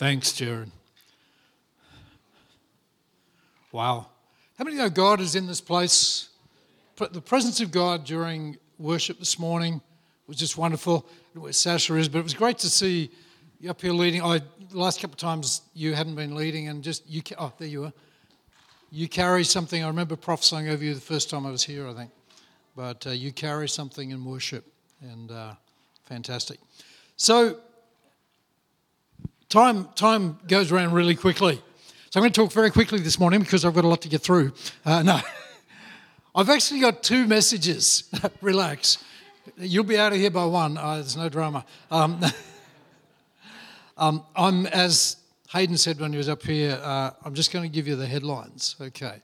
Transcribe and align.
Thanks, 0.00 0.32
Jared. 0.32 0.70
Wow. 3.70 4.06
How 4.56 4.64
many 4.64 4.78
know 4.78 4.88
God 4.88 5.20
is 5.20 5.34
in 5.34 5.46
this 5.46 5.60
place? 5.60 6.30
The 6.96 7.20
presence 7.20 7.60
of 7.60 7.70
God 7.70 8.06
during 8.06 8.56
worship 8.78 9.18
this 9.18 9.38
morning 9.38 9.82
was 10.26 10.38
just 10.38 10.56
wonderful. 10.56 11.04
Where 11.34 11.52
Sasha 11.52 11.96
is, 11.96 12.08
but 12.08 12.20
it 12.20 12.22
was 12.22 12.32
great 12.32 12.56
to 12.60 12.70
see 12.70 13.10
you 13.60 13.68
up 13.68 13.82
here 13.82 13.92
leading. 13.92 14.22
I, 14.22 14.38
the 14.70 14.78
last 14.78 15.02
couple 15.02 15.12
of 15.12 15.18
times 15.18 15.60
you 15.74 15.92
hadn't 15.92 16.14
been 16.14 16.34
leading, 16.34 16.68
and 16.68 16.82
just 16.82 17.06
you. 17.06 17.20
Oh, 17.36 17.52
there 17.58 17.68
you 17.68 17.84
are. 17.84 17.92
You 18.90 19.06
carry 19.06 19.44
something. 19.44 19.84
I 19.84 19.86
remember 19.86 20.16
prophesying 20.16 20.70
over 20.70 20.82
you 20.82 20.94
the 20.94 21.00
first 21.02 21.28
time 21.28 21.44
I 21.44 21.50
was 21.50 21.62
here, 21.62 21.86
I 21.86 21.92
think. 21.92 22.10
But 22.74 23.06
uh, 23.06 23.10
you 23.10 23.32
carry 23.32 23.68
something 23.68 24.12
in 24.12 24.24
worship, 24.24 24.64
and 25.02 25.30
uh, 25.30 25.52
fantastic. 26.06 26.58
So, 27.18 27.60
time 29.50 29.88
time 29.96 30.38
goes 30.46 30.72
around 30.72 30.92
really 30.92 31.16
quickly. 31.16 31.60
So 32.08 32.18
I'm 32.18 32.22
going 32.22 32.32
to 32.32 32.40
talk 32.40 32.52
very 32.52 32.70
quickly 32.70 33.00
this 33.00 33.18
morning 33.18 33.40
because 33.40 33.64
I've 33.64 33.74
got 33.74 33.84
a 33.84 33.88
lot 33.88 34.00
to 34.02 34.08
get 34.08 34.22
through. 34.22 34.52
Uh, 34.84 35.02
no, 35.02 35.20
I've 36.34 36.48
actually 36.48 36.80
got 36.80 37.02
two 37.02 37.26
messages. 37.26 38.04
Relax. 38.40 39.04
You'll 39.58 39.84
be 39.84 39.98
out 39.98 40.12
of 40.12 40.18
here 40.18 40.30
by 40.30 40.44
one. 40.44 40.78
Uh, 40.78 40.94
there's 40.94 41.16
no 41.16 41.28
drama. 41.28 41.64
Um, 41.90 42.20
um, 43.96 44.24
I'm, 44.34 44.66
as 44.66 45.16
Hayden 45.50 45.76
said 45.76 46.00
when 46.00 46.12
he 46.12 46.18
was 46.18 46.28
up 46.28 46.42
here, 46.42 46.78
uh, 46.82 47.10
I'm 47.24 47.34
just 47.34 47.52
going 47.52 47.64
to 47.64 47.68
give 47.68 47.88
you 47.88 47.96
the 47.96 48.06
headlines, 48.06 48.76
okay, 48.80 49.20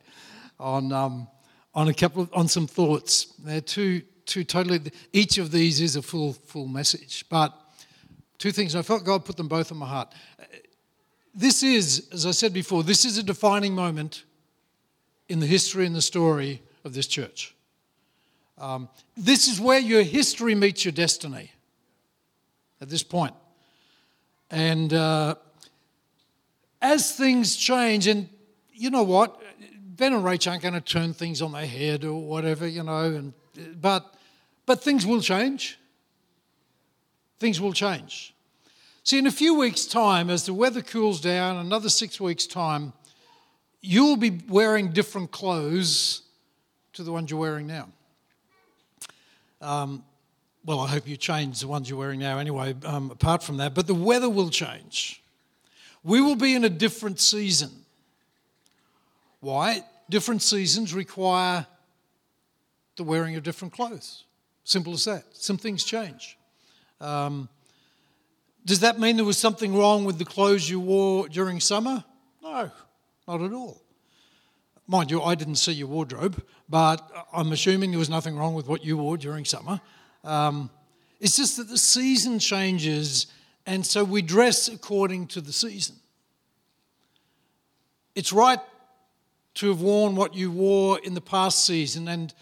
on, 0.59 0.93
um, 0.93 1.29
on 1.74 1.88
a 1.88 1.95
couple 1.95 2.23
of, 2.23 2.30
on 2.34 2.48
some 2.48 2.66
thoughts. 2.66 3.32
They're 3.38 3.60
two, 3.60 4.02
two 4.27 4.43
totally, 4.43 4.80
each 5.12 5.38
of 5.38 5.52
these 5.52 5.80
is 5.80 5.95
a 5.95 6.02
full, 6.02 6.32
full 6.32 6.66
message, 6.66 7.24
but 7.29 7.52
two 8.38 8.52
things. 8.52 8.74
I 8.74 8.82
felt 8.82 9.04
God 9.04 9.24
put 9.24 9.36
them 9.36 9.48
both 9.48 9.70
in 9.70 9.76
my 9.76 9.86
heart 9.86 10.12
this 11.36 11.62
is, 11.62 12.08
as 12.12 12.24
I 12.24 12.30
said 12.30 12.54
before, 12.54 12.82
this 12.82 13.04
is 13.04 13.18
a 13.18 13.22
defining 13.22 13.74
moment 13.74 14.24
in 15.28 15.38
the 15.38 15.46
history 15.46 15.84
and 15.84 15.95
the 15.95 16.02
story 16.02 16.62
of 16.82 16.95
this 16.95 17.06
church. 17.06 17.54
Um, 18.59 18.88
this 19.18 19.46
is 19.46 19.60
where 19.60 19.78
your 19.78 20.02
history 20.02 20.54
meets 20.54 20.84
your 20.87 20.93
destiny 20.93 21.52
at 22.80 22.88
this 22.88 23.02
point. 23.02 23.34
And 24.50 24.95
uh, 24.95 25.34
as 26.80 27.12
things 27.12 27.54
change, 27.54 28.06
and 28.06 28.30
you 28.73 28.88
know 28.88 29.02
what? 29.02 29.38
Ben 29.76 30.15
and 30.15 30.24
Rach 30.24 30.50
aren't 30.50 30.62
going 30.62 30.74
to 30.74 30.80
turn 30.80 31.12
things 31.12 31.43
on 31.43 31.52
their 31.52 31.66
head 31.66 32.04
or 32.04 32.23
whatever, 32.23 32.66
you 32.66 32.82
know, 32.82 33.04
and, 33.04 33.34
but, 33.78 34.15
but 34.65 34.82
things 34.82 35.04
will 35.04 35.21
change. 35.21 35.78
Things 37.38 37.60
will 37.60 37.73
change. 37.73 38.34
See, 39.04 39.18
in 39.18 39.26
a 39.26 39.32
few 39.32 39.54
weeks' 39.54 39.87
time, 39.87 40.30
as 40.30 40.46
the 40.46 40.54
weather 40.54 40.82
cools 40.82 41.20
down, 41.20 41.56
another 41.56 41.88
six 41.88 42.20
weeks' 42.20 42.46
time, 42.46 42.93
you'll 43.80 44.16
be 44.16 44.40
wearing 44.48 44.93
different 44.93 45.30
clothes 45.30 46.23
to 46.95 47.02
the 47.02 47.12
ones 47.12 47.30
you're 47.30 47.38
wearing 47.38 47.66
now. 47.66 47.88
Um, 49.60 50.04
well, 50.65 50.80
I 50.80 50.88
hope 50.88 51.06
you 51.06 51.16
change 51.16 51.60
the 51.60 51.68
ones 51.68 51.88
you're 51.88 51.98
wearing 51.98 52.18
now 52.18 52.38
anyway, 52.38 52.74
um, 52.84 53.10
apart 53.10 53.43
from 53.43 53.59
that, 53.59 53.74
but 53.74 53.87
the 53.87 53.95
weather 53.95 54.28
will 54.28 54.50
change. 54.50 55.23
We 56.02 56.21
will 56.21 56.34
be 56.34 56.54
in 56.54 56.65
a 56.65 56.68
different 56.68 57.21
season. 57.21 57.71
Why? 59.40 59.84
Different 60.10 60.43
seasons 60.43 60.93
require 60.93 61.66
the 62.96 63.04
wearing 63.04 63.37
of 63.37 63.45
different 63.45 63.73
clothes. 63.73 64.25
Simple 64.65 64.94
as 64.94 65.04
that. 65.04 65.25
Some 65.32 65.59
things 65.59 65.84
change. 65.84 66.37
Um, 67.00 67.49
does 68.65 68.81
that 68.81 68.99
mean 68.99 69.16
there 69.16 69.25
was 69.25 69.39
something 69.39 69.77
wrong 69.77 70.05
with 70.05 70.19
the 70.19 70.25
clothes 70.25 70.69
you 70.69 70.81
wore 70.81 71.28
during 71.28 71.61
summer? 71.61 72.05
No, 72.43 72.71
not 73.28 73.41
at 73.41 73.53
all. 73.53 73.81
Mind 74.89 75.11
you, 75.11 75.22
I 75.22 75.34
didn't 75.34 75.56
see 75.56 75.72
your 75.72 75.89
wardrobe, 75.89 76.43
but 76.69 77.11
I'm 77.33 77.53
assuming 77.53 77.91
there 77.91 77.99
was 77.99 78.11
nothing 78.11 78.37
wrong 78.37 78.55
with 78.55 78.69
what 78.69 78.85
you 78.85 78.97
wore 78.97 79.17
during 79.17 79.45
summer. 79.45 79.81
Um, 80.25 80.71
it's 81.21 81.37
just 81.37 81.56
that 81.56 81.69
the 81.69 81.79
season 81.79 82.39
changes, 82.39 83.27
and 83.67 83.85
so 83.85 84.05
we 84.05 84.23
dress 84.23 84.69
according 84.69 85.29
to 85.29 85.41
the 85.41 85.53
season. 85.53 85.97
It's 88.15 88.33
right 88.33 88.61
to 89.55 89.69
have 89.69 89.81
worn 89.81 90.15
what 90.17 90.35
you 90.35 90.51
wore 90.51 90.99
in 91.01 91.15
the 91.15 91.21
past 91.21 91.65
season, 91.65 92.09
and, 92.09 92.35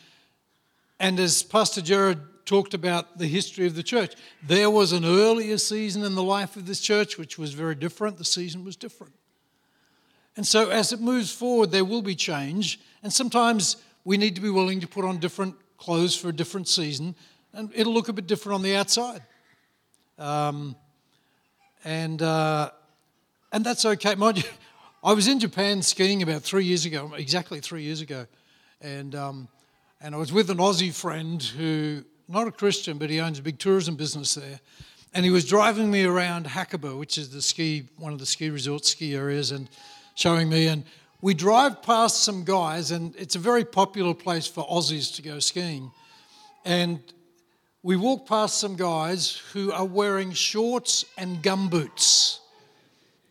and 0.98 1.20
as 1.20 1.42
Pastor 1.42 1.80
Jared 1.80 2.18
talked 2.44 2.74
about 2.74 3.18
the 3.18 3.26
history 3.26 3.66
of 3.66 3.74
the 3.74 3.82
church. 3.82 4.14
There 4.42 4.70
was 4.70 4.92
an 4.92 5.04
earlier 5.04 5.58
season 5.58 6.02
in 6.02 6.14
the 6.14 6.22
life 6.22 6.56
of 6.56 6.66
this 6.66 6.80
church 6.80 7.18
which 7.18 7.38
was 7.38 7.54
very 7.54 7.74
different. 7.74 8.18
The 8.18 8.24
season 8.24 8.64
was 8.64 8.76
different. 8.76 9.14
And 10.36 10.46
so, 10.46 10.70
as 10.70 10.92
it 10.92 11.00
moves 11.00 11.32
forward, 11.32 11.70
there 11.70 11.84
will 11.84 12.02
be 12.02 12.14
change. 12.14 12.80
And 13.02 13.12
sometimes 13.12 13.76
we 14.04 14.16
need 14.16 14.34
to 14.34 14.40
be 14.40 14.50
willing 14.50 14.80
to 14.80 14.88
put 14.88 15.04
on 15.04 15.18
different 15.18 15.54
clothes 15.78 16.16
for 16.16 16.28
a 16.28 16.32
different 16.32 16.68
season, 16.68 17.14
and 17.52 17.70
it'll 17.74 17.92
look 17.92 18.08
a 18.08 18.12
bit 18.12 18.26
different 18.26 18.54
on 18.54 18.62
the 18.62 18.74
outside. 18.74 19.22
Um, 20.18 20.76
and, 21.84 22.20
uh, 22.22 22.70
and 23.52 23.64
that's 23.64 23.84
okay. 23.84 24.14
Mind 24.14 24.38
you, 24.38 24.50
I 25.04 25.12
was 25.12 25.28
in 25.28 25.38
Japan 25.38 25.82
skiing 25.82 26.22
about 26.22 26.42
three 26.42 26.64
years 26.64 26.84
ago, 26.84 27.12
exactly 27.16 27.60
three 27.60 27.82
years 27.82 28.00
ago. 28.00 28.26
And, 28.80 29.14
um, 29.14 29.48
and 30.00 30.14
I 30.14 30.18
was 30.18 30.32
with 30.32 30.50
an 30.50 30.58
Aussie 30.58 30.92
friend 30.92 31.42
who 31.42 32.04
not 32.28 32.46
a 32.46 32.52
Christian, 32.52 32.98
but 32.98 33.10
he 33.10 33.20
owns 33.20 33.38
a 33.38 33.42
big 33.42 33.58
tourism 33.58 33.96
business 33.96 34.34
there. 34.34 34.60
And 35.12 35.24
he 35.24 35.30
was 35.30 35.44
driving 35.44 35.90
me 35.90 36.04
around 36.04 36.46
Hakuba, 36.46 36.98
which 36.98 37.18
is 37.18 37.30
the 37.30 37.42
ski, 37.42 37.88
one 37.98 38.12
of 38.12 38.18
the 38.18 38.26
ski 38.26 38.50
resort 38.50 38.84
ski 38.84 39.14
areas, 39.14 39.52
and 39.52 39.68
showing 40.14 40.48
me. 40.48 40.66
And 40.66 40.84
we 41.20 41.34
drive 41.34 41.82
past 41.82 42.22
some 42.22 42.44
guys, 42.44 42.90
and 42.90 43.14
it's 43.16 43.36
a 43.36 43.38
very 43.38 43.64
popular 43.64 44.14
place 44.14 44.46
for 44.46 44.66
Aussies 44.66 45.14
to 45.16 45.22
go 45.22 45.38
skiing. 45.38 45.92
And 46.64 47.00
we 47.82 47.96
walk 47.96 48.26
past 48.26 48.58
some 48.58 48.76
guys 48.76 49.36
who 49.52 49.70
are 49.70 49.84
wearing 49.84 50.32
shorts 50.32 51.04
and 51.18 51.42
gumboots 51.42 52.38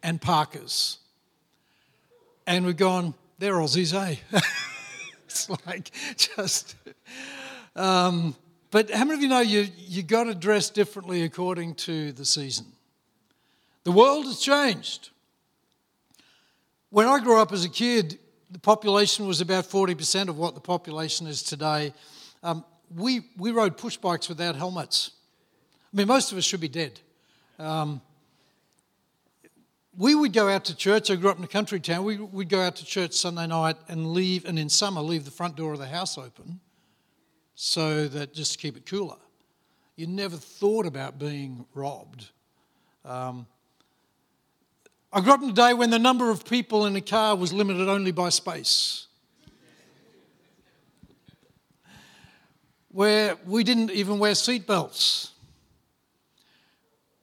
and 0.04 0.22
parkas. 0.22 1.00
And 2.46 2.66
we're 2.66 2.74
going, 2.74 3.14
they're 3.40 3.56
Aussies, 3.56 3.94
eh? 3.94 4.16
it's 5.26 5.50
like 5.66 5.92
just. 6.16 6.76
Um, 7.76 8.36
but 8.74 8.90
how 8.90 9.06
many 9.06 9.14
of 9.14 9.22
you 9.22 9.28
know 9.28 9.40
you, 9.40 9.68
you 9.78 10.02
got 10.02 10.24
to 10.24 10.34
dress 10.34 10.72
differently 10.72 11.22
according 11.22 11.76
to 11.76 12.12
the 12.12 12.26
season? 12.26 12.66
The 13.84 13.92
world 13.92 14.26
has 14.26 14.40
changed. 14.40 15.12
When 16.90 17.06
I 17.06 17.20
grew 17.20 17.40
up 17.40 17.52
as 17.52 17.64
a 17.64 17.70
kid, 17.70 18.18
the 18.50 18.58
population 18.58 19.28
was 19.28 19.42
about 19.42 19.66
40% 19.66 20.28
of 20.28 20.40
what 20.40 20.56
the 20.56 20.60
population 20.60 21.28
is 21.28 21.44
today. 21.44 21.94
Um, 22.42 22.66
we, 22.96 23.22
we 23.38 23.52
rode 23.52 23.78
push 23.78 23.96
bikes 23.96 24.28
without 24.28 24.56
helmets. 24.56 25.12
I 25.94 25.98
mean, 25.98 26.08
most 26.08 26.32
of 26.32 26.40
us 26.40 26.44
should 26.44 26.62
be 26.62 26.68
dead. 26.68 27.00
Um, 27.60 28.02
we 29.96 30.16
would 30.16 30.34
go 30.34 30.50
out 30.50 30.66
to 30.66 30.76
church. 30.76 31.12
I 31.12 31.16
grew 31.16 31.30
up 31.30 31.38
in 31.38 31.44
a 31.44 31.48
country 31.48 31.80
town. 31.80 32.06
We 32.06 32.18
would 32.18 32.50
go 32.50 32.62
out 32.62 32.78
to 32.78 32.86
church 32.86 33.14
Sunday 33.14 33.46
night 33.46 33.76
and 33.88 34.14
leave, 34.14 34.46
and 34.46 34.58
in 34.58 34.68
summer, 34.68 35.02
leave 35.02 35.26
the 35.26 35.32
front 35.32 35.58
door 35.58 35.74
of 35.74 35.80
the 35.80 35.86
house 35.86 36.18
open 36.18 36.60
so 37.56 38.08
that 38.08 38.34
just 38.34 38.54
to 38.54 38.58
keep 38.58 38.78
it 38.78 38.86
cooler. 38.86 39.18
You 39.96 40.08
never 40.08 40.36
thought 40.36 40.86
about 40.86 41.20
being 41.20 41.66
robbed. 41.74 42.30
Um, 43.06 43.46
I 45.12 45.22
grew 45.22 45.34
up 45.34 45.44
in 45.44 45.50
a 45.50 45.54
day 45.54 45.74
when 45.74 45.92
the 45.92 46.00
number 46.00 46.32
of 46.32 46.46
people 46.46 46.88
in 46.88 46.96
a 46.96 47.02
car 47.02 47.36
was 47.36 47.54
limited 47.54 47.88
only 47.88 48.12
by 48.12 48.30
space. 48.30 49.08
Where 52.90 53.38
we 53.46 53.64
didn't 53.64 53.92
even 53.92 54.18
wear 54.18 54.34
seatbelts. 54.34 55.30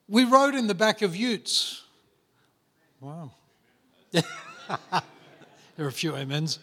We 0.08 0.24
rode 0.24 0.54
in 0.54 0.66
the 0.66 0.74
back 0.74 1.02
of 1.02 1.16
utes. 1.16 1.82
Wow. 3.00 3.32
there 4.10 4.24
are 5.78 5.88
a 5.88 5.92
few 5.92 6.14
amens. 6.14 6.58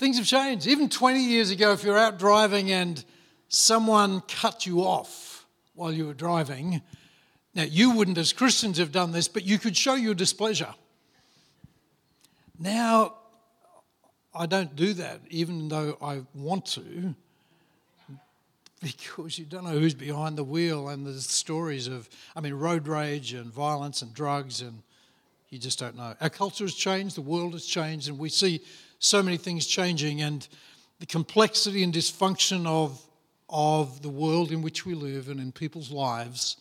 Things 0.00 0.16
have 0.16 0.26
changed. 0.26 0.66
Even 0.66 0.88
20 0.88 1.22
years 1.22 1.50
ago, 1.50 1.72
if 1.72 1.84
you're 1.84 1.98
out 1.98 2.18
driving 2.18 2.70
and 2.70 3.04
someone 3.48 4.22
cut 4.22 4.64
you 4.64 4.80
off 4.80 5.44
while 5.74 5.92
you 5.92 6.06
were 6.06 6.14
driving, 6.14 6.80
now 7.54 7.64
you 7.64 7.90
wouldn't, 7.90 8.16
as 8.16 8.32
Christians, 8.32 8.78
have 8.78 8.92
done 8.92 9.12
this, 9.12 9.28
but 9.28 9.44
you 9.44 9.58
could 9.58 9.76
show 9.76 9.92
your 9.92 10.14
displeasure. 10.14 10.74
Now, 12.58 13.16
I 14.34 14.46
don't 14.46 14.74
do 14.74 14.94
that, 14.94 15.20
even 15.28 15.68
though 15.68 15.98
I 16.00 16.22
want 16.34 16.64
to, 16.68 17.14
because 18.80 19.38
you 19.38 19.44
don't 19.44 19.64
know 19.64 19.78
who's 19.78 19.92
behind 19.92 20.38
the 20.38 20.44
wheel 20.44 20.88
and 20.88 21.04
the 21.04 21.20
stories 21.20 21.88
of, 21.88 22.08
I 22.34 22.40
mean, 22.40 22.54
road 22.54 22.88
rage 22.88 23.34
and 23.34 23.52
violence 23.52 24.00
and 24.00 24.14
drugs, 24.14 24.62
and 24.62 24.82
you 25.50 25.58
just 25.58 25.78
don't 25.78 25.94
know. 25.94 26.14
Our 26.22 26.30
culture 26.30 26.64
has 26.64 26.74
changed, 26.74 27.16
the 27.16 27.20
world 27.20 27.52
has 27.52 27.66
changed, 27.66 28.08
and 28.08 28.18
we 28.18 28.30
see 28.30 28.62
so 29.00 29.22
many 29.22 29.38
things 29.38 29.66
changing 29.66 30.20
and 30.20 30.46
the 31.00 31.06
complexity 31.06 31.82
and 31.82 31.92
dysfunction 31.92 32.66
of, 32.66 33.02
of 33.48 34.02
the 34.02 34.08
world 34.08 34.52
in 34.52 34.62
which 34.62 34.86
we 34.86 34.94
live 34.94 35.28
and 35.28 35.40
in 35.40 35.50
people's 35.50 35.90
lives. 35.90 36.58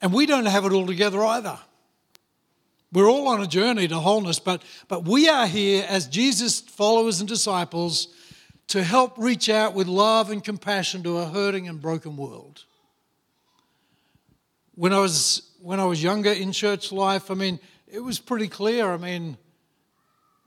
And 0.00 0.12
we 0.12 0.24
don't 0.24 0.46
have 0.46 0.64
it 0.64 0.72
all 0.72 0.86
together 0.86 1.22
either. 1.22 1.58
We're 2.92 3.10
all 3.10 3.28
on 3.28 3.42
a 3.42 3.46
journey 3.46 3.88
to 3.88 3.96
wholeness, 3.96 4.38
but, 4.38 4.62
but 4.86 5.04
we 5.04 5.28
are 5.28 5.46
here 5.46 5.84
as 5.88 6.06
Jesus' 6.06 6.60
followers 6.60 7.20
and 7.20 7.28
disciples 7.28 8.08
to 8.68 8.82
help 8.82 9.18
reach 9.18 9.48
out 9.48 9.74
with 9.74 9.88
love 9.88 10.30
and 10.30 10.42
compassion 10.42 11.02
to 11.02 11.18
a 11.18 11.26
hurting 11.26 11.68
and 11.68 11.82
broken 11.82 12.16
world. 12.16 12.64
When 14.74 14.92
I 14.92 15.00
was, 15.00 15.42
when 15.60 15.80
I 15.80 15.84
was 15.84 16.02
younger 16.02 16.30
in 16.30 16.52
church 16.52 16.92
life, 16.92 17.30
I 17.30 17.34
mean, 17.34 17.58
it 17.88 18.00
was 18.00 18.20
pretty 18.20 18.46
clear. 18.46 18.92
I 18.92 18.96
mean, 18.96 19.36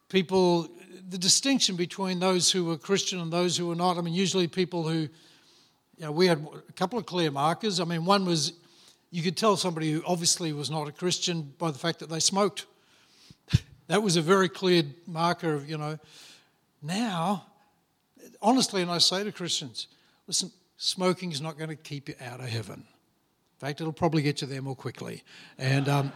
people, 0.10 0.70
the 1.12 1.18
distinction 1.18 1.76
between 1.76 2.20
those 2.20 2.50
who 2.50 2.64
were 2.64 2.78
Christian 2.78 3.20
and 3.20 3.32
those 3.34 3.58
who 3.58 3.68
were 3.68 3.76
not. 3.76 3.98
I 3.98 4.02
mean, 4.02 4.14
usually 4.14 4.48
people 4.48 4.88
who, 4.88 5.00
you 5.00 5.10
know, 6.00 6.12
we 6.12 6.26
had 6.26 6.48
a 6.70 6.72
couple 6.72 6.98
of 6.98 7.06
clear 7.06 7.30
markers. 7.30 7.82
I 7.82 7.84
mean, 7.84 8.06
one 8.06 8.26
was 8.26 8.54
you 9.12 9.22
could 9.22 9.36
tell 9.36 9.58
somebody 9.58 9.92
who 9.92 10.02
obviously 10.08 10.54
was 10.54 10.72
not 10.72 10.88
a 10.88 10.92
Christian 10.94 11.54
by 11.58 11.70
the 11.70 11.78
fact 11.78 12.00
that 12.00 12.10
they 12.10 12.22
smoked. 12.22 12.66
that 13.88 14.02
was 14.02 14.16
a 14.16 14.22
very 14.22 14.48
clear 14.48 14.84
marker 15.06 15.54
of, 15.54 15.70
you 15.70 15.78
know. 15.78 16.00
Now, 16.82 17.46
honestly, 18.42 18.82
and 18.82 18.90
I 18.90 19.00
say 19.00 19.22
to 19.26 19.34
Christians, 19.34 19.88
listen, 20.28 20.50
smoking 20.78 21.34
is 21.34 21.42
not 21.42 21.58
going 21.58 21.72
to 21.72 21.76
keep 21.76 22.08
you 22.08 22.16
out 22.22 22.40
of 22.40 22.48
heaven. 22.48 22.86
In 22.86 23.68
fact, 23.68 23.82
it'll 23.82 23.92
probably 23.92 24.22
get 24.22 24.40
you 24.40 24.48
there 24.48 24.62
more 24.62 24.78
quickly. 24.78 25.24
And. 25.58 25.90
Um, 25.90 26.14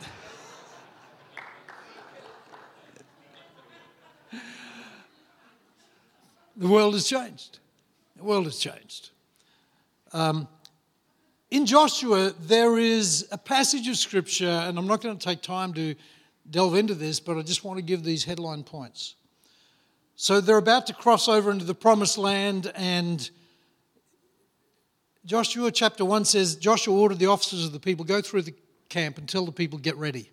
the 6.56 6.68
world 6.68 6.94
has 6.94 7.08
changed. 7.08 7.60
The 8.16 8.24
world 8.24 8.46
has 8.46 8.58
changed. 8.58 9.10
Um, 10.14 10.48
in 11.52 11.66
Joshua, 11.66 12.34
there 12.40 12.78
is 12.78 13.28
a 13.32 13.38
passage 13.38 13.88
of 13.88 13.98
scripture, 13.98 14.46
and 14.46 14.78
I'm 14.78 14.88
not 14.88 15.02
going 15.02 15.18
to 15.18 15.24
take 15.24 15.42
time 15.42 15.74
to 15.74 15.96
delve 16.50 16.76
into 16.76 16.96
this, 16.96 17.20
but 17.20 17.38
I 17.38 17.42
just 17.42 17.64
want 17.64 17.78
to 17.78 17.84
give 17.84 18.04
these 18.04 18.24
headline 18.24 18.64
points. 18.64 19.16
So 20.16 20.40
they're 20.40 20.58
about 20.58 20.88
to 20.88 20.94
cross 20.94 21.28
over 21.28 21.52
into 21.52 21.66
the 21.66 21.76
promised 21.76 22.18
land, 22.18 22.72
and 22.76 23.30
Joshua 25.26 25.72
chapter 25.72 26.06
1 26.06 26.26
says 26.26 26.56
Joshua 26.56 26.96
ordered 26.96 27.20
the 27.20 27.28
officers 27.28 27.66
of 27.66 27.74
the 27.74 27.80
people 27.80 28.06
go 28.06 28.22
through 28.22 28.44
the 28.44 28.54
camp 28.90 29.18
and 29.18 29.28
tell 29.28 29.46
the 29.46 29.52
people, 29.52 29.80
get 29.80 29.98
ready. 29.98 30.30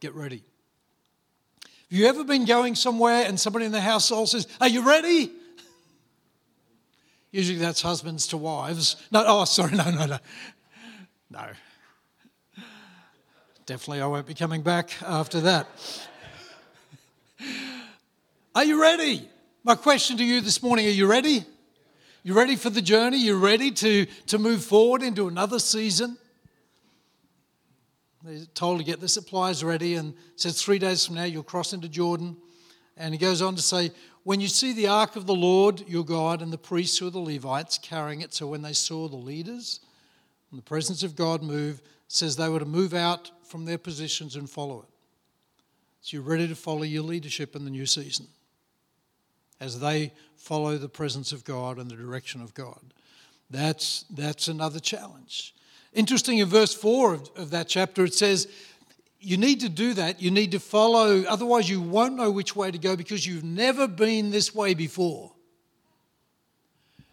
Get 0.00 0.14
ready. 0.14 0.44
Have 1.90 1.98
you 1.98 2.06
ever 2.06 2.24
been 2.24 2.44
going 2.44 2.74
somewhere 2.74 3.24
and 3.26 3.38
somebody 3.38 3.66
in 3.66 3.72
the 3.72 3.80
household 3.80 4.28
says, 4.28 4.46
Are 4.60 4.68
you 4.68 4.86
ready? 4.86 5.30
Usually 7.30 7.58
that's 7.58 7.82
husbands 7.82 8.26
to 8.28 8.36
wives. 8.36 8.96
No, 9.10 9.24
oh, 9.26 9.44
sorry, 9.44 9.72
no, 9.76 9.90
no, 9.90 10.06
no. 10.06 10.18
No. 11.30 11.46
Definitely 13.66 14.02
I 14.02 14.06
won't 14.06 14.26
be 14.26 14.34
coming 14.34 14.62
back 14.62 14.90
after 15.02 15.40
that. 15.42 15.68
Are 18.54 18.64
you 18.64 18.80
ready? 18.80 19.28
My 19.64 19.74
question 19.74 20.16
to 20.18 20.24
you 20.24 20.42
this 20.42 20.62
morning 20.62 20.86
are 20.86 20.90
you 20.90 21.06
ready? 21.06 21.44
You 22.22 22.34
ready 22.34 22.54
for 22.54 22.70
the 22.70 22.82
journey? 22.82 23.16
You 23.16 23.38
ready 23.38 23.70
to, 23.70 24.06
to 24.26 24.38
move 24.38 24.62
forward 24.62 25.02
into 25.02 25.26
another 25.26 25.58
season? 25.58 26.18
They're 28.24 28.46
told 28.54 28.78
to 28.78 28.84
get 28.84 29.00
the 29.00 29.08
supplies 29.08 29.62
ready 29.62 29.96
and 29.96 30.14
says 30.36 30.62
three 30.62 30.78
days 30.78 31.04
from 31.04 31.16
now 31.16 31.24
you'll 31.24 31.42
cross 31.42 31.74
into 31.74 31.90
Jordan. 31.90 32.38
And 32.96 33.12
he 33.12 33.18
goes 33.18 33.42
on 33.42 33.54
to 33.56 33.62
say, 33.62 33.90
when 34.22 34.40
you 34.40 34.48
see 34.48 34.72
the 34.72 34.86
ark 34.86 35.16
of 35.16 35.26
the 35.26 35.34
Lord 35.34 35.86
your 35.86 36.04
God 36.04 36.40
and 36.40 36.50
the 36.50 36.56
priests 36.56 36.96
who 36.96 37.06
are 37.06 37.10
the 37.10 37.18
Levites 37.18 37.76
carrying 37.76 38.22
it, 38.22 38.32
so 38.32 38.46
when 38.46 38.62
they 38.62 38.72
saw 38.72 39.08
the 39.08 39.16
leaders 39.16 39.80
and 40.50 40.58
the 40.58 40.64
presence 40.64 41.02
of 41.02 41.16
God 41.16 41.42
move, 41.42 41.82
says 42.08 42.36
they 42.36 42.48
were 42.48 42.60
to 42.60 42.64
move 42.64 42.94
out 42.94 43.30
from 43.42 43.66
their 43.66 43.76
positions 43.76 44.36
and 44.36 44.48
follow 44.48 44.80
it. 44.80 44.88
So 46.00 46.16
you're 46.16 46.22
ready 46.22 46.48
to 46.48 46.54
follow 46.54 46.82
your 46.82 47.02
leadership 47.02 47.54
in 47.54 47.64
the 47.64 47.70
new 47.70 47.86
season 47.86 48.28
as 49.60 49.80
they 49.80 50.12
follow 50.36 50.78
the 50.78 50.88
presence 50.88 51.32
of 51.32 51.44
God 51.44 51.78
and 51.78 51.90
the 51.90 51.96
direction 51.96 52.40
of 52.40 52.54
God. 52.54 52.80
That's, 53.50 54.06
that's 54.10 54.48
another 54.48 54.80
challenge. 54.80 55.54
Interesting 55.94 56.38
in 56.38 56.48
verse 56.48 56.74
4 56.74 57.14
of, 57.14 57.30
of 57.36 57.50
that 57.50 57.68
chapter, 57.68 58.04
it 58.04 58.14
says, 58.14 58.48
you 59.20 59.36
need 59.38 59.60
to 59.60 59.68
do 59.68 59.94
that. 59.94 60.20
You 60.20 60.30
need 60.30 60.50
to 60.52 60.60
follow, 60.60 61.22
otherwise, 61.22 61.70
you 61.70 61.80
won't 61.80 62.14
know 62.14 62.30
which 62.30 62.54
way 62.54 62.70
to 62.70 62.78
go 62.78 62.94
because 62.94 63.26
you've 63.26 63.44
never 63.44 63.88
been 63.88 64.30
this 64.30 64.54
way 64.54 64.74
before. 64.74 65.32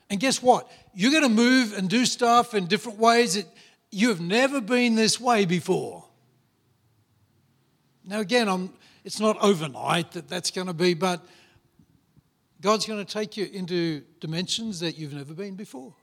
And 0.09 0.19
guess 0.19 0.43
what? 0.43 0.69
You're 0.93 1.11
going 1.11 1.23
to 1.23 1.29
move 1.29 1.77
and 1.77 1.89
do 1.89 2.05
stuff 2.05 2.53
in 2.53 2.65
different 2.65 2.99
ways 2.99 3.35
that 3.35 3.45
you 3.91 4.09
have 4.09 4.19
never 4.19 4.59
been 4.59 4.95
this 4.95 5.21
way 5.21 5.45
before. 5.45 6.03
Now, 8.03 8.19
again, 8.19 8.49
I'm, 8.49 8.73
it's 9.05 9.21
not 9.21 9.37
overnight 9.41 10.11
that 10.11 10.27
that's 10.27 10.51
going 10.51 10.67
to 10.67 10.73
be, 10.73 10.93
but 10.95 11.25
God's 12.59 12.85
going 12.85 13.03
to 13.03 13.11
take 13.11 13.37
you 13.37 13.47
into 13.53 14.01
dimensions 14.19 14.81
that 14.81 14.97
you've 14.97 15.13
never 15.13 15.33
been 15.33 15.55
before. 15.55 15.93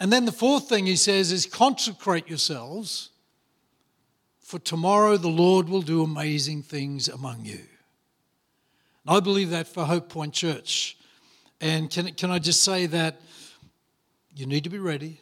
And 0.00 0.10
then 0.10 0.24
the 0.24 0.32
fourth 0.32 0.68
thing 0.68 0.86
he 0.86 0.96
says 0.96 1.30
is 1.30 1.44
consecrate 1.44 2.28
yourselves 2.28 3.10
for 4.40 4.58
tomorrow 4.58 5.16
the 5.16 5.28
Lord 5.28 5.68
will 5.68 5.82
do 5.82 6.02
amazing 6.02 6.62
things 6.62 7.06
among 7.06 7.44
you. 7.44 7.60
And 9.06 9.16
I 9.16 9.20
believe 9.20 9.50
that 9.50 9.68
for 9.68 9.84
Hope 9.84 10.08
Point 10.08 10.32
Church. 10.32 10.96
And 11.60 11.90
can, 11.90 12.12
can 12.14 12.30
I 12.30 12.38
just 12.38 12.62
say 12.62 12.86
that 12.86 13.20
you 14.34 14.46
need 14.46 14.64
to 14.64 14.70
be 14.70 14.78
ready? 14.78 15.20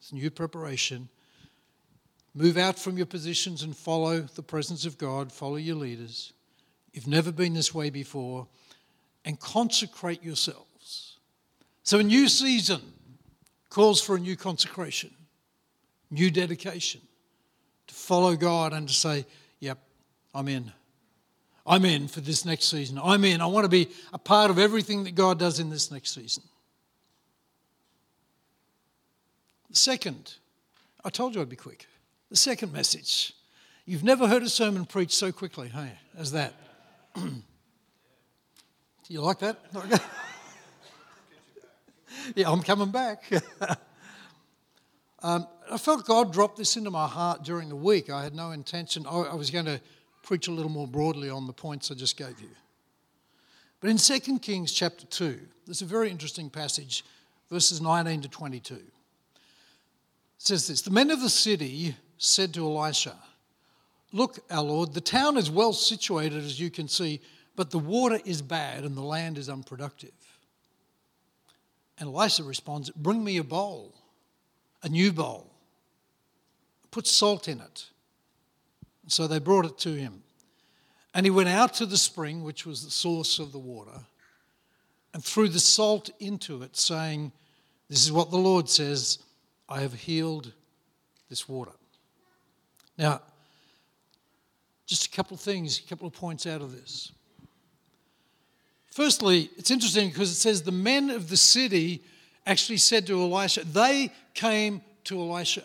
It's 0.00 0.12
new 0.12 0.30
preparation. 0.30 1.08
Move 2.34 2.56
out 2.56 2.78
from 2.78 2.96
your 2.96 3.06
positions 3.06 3.62
and 3.62 3.76
follow 3.76 4.22
the 4.22 4.42
presence 4.42 4.86
of 4.86 4.98
God, 4.98 5.30
follow 5.30 5.56
your 5.56 5.76
leaders. 5.76 6.32
You've 6.92 7.06
never 7.06 7.30
been 7.30 7.54
this 7.54 7.74
way 7.74 7.90
before. 7.90 8.48
And 9.24 9.38
consecrate 9.38 10.24
yourselves. 10.24 11.18
So, 11.82 11.98
a 11.98 12.02
new 12.02 12.28
season 12.28 12.93
calls 13.74 14.00
for 14.00 14.14
a 14.14 14.20
new 14.20 14.36
consecration, 14.36 15.10
new 16.08 16.30
dedication 16.30 17.00
to 17.88 17.94
follow 17.94 18.36
God 18.36 18.72
and 18.72 18.86
to 18.86 18.94
say, 18.94 19.26
Yep, 19.58 19.78
I'm 20.32 20.46
in. 20.46 20.72
I'm 21.66 21.84
in 21.84 22.06
for 22.06 22.20
this 22.20 22.44
next 22.44 22.66
season. 22.66 23.00
I'm 23.02 23.24
in. 23.24 23.40
I 23.40 23.46
want 23.46 23.64
to 23.64 23.68
be 23.68 23.88
a 24.12 24.18
part 24.18 24.52
of 24.52 24.60
everything 24.60 25.02
that 25.04 25.16
God 25.16 25.40
does 25.40 25.58
in 25.58 25.70
this 25.70 25.90
next 25.90 26.14
season. 26.14 26.44
The 29.70 29.76
second, 29.76 30.34
I 31.04 31.10
told 31.10 31.34
you 31.34 31.40
I'd 31.40 31.48
be 31.48 31.56
quick. 31.56 31.88
The 32.30 32.36
second 32.36 32.72
message. 32.72 33.32
You've 33.86 34.04
never 34.04 34.28
heard 34.28 34.44
a 34.44 34.48
sermon 34.48 34.84
preached 34.84 35.14
so 35.14 35.32
quickly, 35.32 35.68
hey, 35.68 35.90
as 36.16 36.30
that. 36.30 36.54
Do 37.16 37.42
you 39.08 39.20
like 39.20 39.40
that? 39.40 39.58
yeah, 42.34 42.50
I'm 42.50 42.62
coming 42.62 42.90
back. 42.90 43.24
Um, 45.24 45.46
I 45.70 45.78
felt 45.78 46.04
God 46.04 46.34
dropped 46.34 46.58
this 46.58 46.76
into 46.76 46.90
my 46.90 47.08
heart 47.08 47.44
during 47.44 47.70
the 47.70 47.76
week. 47.76 48.10
I 48.10 48.22
had 48.22 48.34
no 48.34 48.50
intention. 48.50 49.06
I, 49.08 49.20
I 49.20 49.34
was 49.34 49.50
going 49.50 49.64
to 49.64 49.80
preach 50.22 50.48
a 50.48 50.50
little 50.50 50.70
more 50.70 50.86
broadly 50.86 51.30
on 51.30 51.46
the 51.46 51.52
points 51.54 51.90
I 51.90 51.94
just 51.94 52.18
gave 52.18 52.38
you. 52.40 52.50
But 53.80 53.88
in 53.88 53.96
2 53.96 54.38
Kings 54.40 54.70
chapter 54.70 55.06
2, 55.06 55.40
there's 55.64 55.80
a 55.80 55.86
very 55.86 56.10
interesting 56.10 56.50
passage, 56.50 57.06
verses 57.50 57.80
19 57.80 58.20
to 58.20 58.28
22. 58.28 58.74
It 58.74 58.82
says 60.36 60.68
this 60.68 60.82
The 60.82 60.90
men 60.90 61.10
of 61.10 61.22
the 61.22 61.30
city 61.30 61.96
said 62.18 62.52
to 62.52 62.66
Elisha, 62.66 63.16
Look, 64.12 64.40
our 64.50 64.62
Lord, 64.62 64.92
the 64.92 65.00
town 65.00 65.38
is 65.38 65.50
well 65.50 65.72
situated, 65.72 66.44
as 66.44 66.60
you 66.60 66.70
can 66.70 66.86
see, 66.86 67.22
but 67.56 67.70
the 67.70 67.78
water 67.78 68.20
is 68.26 68.42
bad 68.42 68.84
and 68.84 68.94
the 68.94 69.00
land 69.00 69.38
is 69.38 69.48
unproductive. 69.48 70.12
And 71.98 72.08
Elisha 72.08 72.42
responds, 72.42 72.90
Bring 72.90 73.22
me 73.22 73.36
a 73.36 73.44
bowl 73.44 73.94
a 74.84 74.88
new 74.88 75.12
bowl, 75.12 75.50
put 76.90 77.06
salt 77.06 77.48
in 77.48 77.60
it. 77.60 77.86
So 79.08 79.26
they 79.26 79.38
brought 79.38 79.64
it 79.64 79.78
to 79.78 79.94
him. 79.94 80.22
And 81.14 81.24
he 81.24 81.30
went 81.30 81.48
out 81.48 81.74
to 81.74 81.86
the 81.86 81.96
spring, 81.96 82.44
which 82.44 82.66
was 82.66 82.84
the 82.84 82.90
source 82.90 83.38
of 83.38 83.50
the 83.52 83.58
water, 83.58 83.98
and 85.12 85.24
threw 85.24 85.48
the 85.48 85.60
salt 85.60 86.10
into 86.20 86.62
it, 86.62 86.76
saying, 86.76 87.32
This 87.88 88.04
is 88.04 88.12
what 88.12 88.30
the 88.30 88.36
Lord 88.36 88.68
says 88.68 89.18
I 89.68 89.80
have 89.80 89.94
healed 89.94 90.52
this 91.30 91.48
water. 91.48 91.72
Now, 92.98 93.22
just 94.86 95.06
a 95.06 95.10
couple 95.10 95.34
of 95.34 95.40
things, 95.40 95.78
a 95.78 95.88
couple 95.88 96.06
of 96.06 96.12
points 96.12 96.46
out 96.46 96.60
of 96.60 96.72
this. 96.72 97.10
Firstly, 98.94 99.50
it's 99.56 99.72
interesting 99.72 100.08
because 100.08 100.30
it 100.30 100.36
says 100.36 100.62
the 100.62 100.70
men 100.70 101.10
of 101.10 101.28
the 101.28 101.36
city 101.36 102.00
actually 102.46 102.76
said 102.76 103.08
to 103.08 103.20
Elisha, 103.20 103.64
they 103.64 104.12
came 104.34 104.82
to 105.02 105.20
Elisha. 105.20 105.64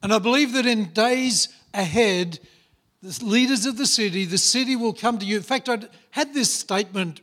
And 0.00 0.14
I 0.14 0.20
believe 0.20 0.52
that 0.52 0.64
in 0.64 0.92
days 0.92 1.48
ahead, 1.74 2.38
the 3.02 3.24
leaders 3.24 3.66
of 3.66 3.78
the 3.78 3.84
city, 3.84 4.26
the 4.26 4.38
city 4.38 4.76
will 4.76 4.92
come 4.92 5.18
to 5.18 5.26
you. 5.26 5.38
In 5.38 5.42
fact, 5.42 5.68
I 5.68 5.80
had 6.10 6.32
this 6.34 6.54
statement 6.54 7.20